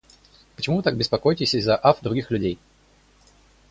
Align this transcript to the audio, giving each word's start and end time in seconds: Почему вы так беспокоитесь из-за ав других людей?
Почему 0.55 0.77
вы 0.77 0.81
так 0.81 0.97
беспокоитесь 0.97 1.53
из-за 1.53 1.77
ав 1.79 2.01
других 2.01 2.31
людей? 2.31 2.57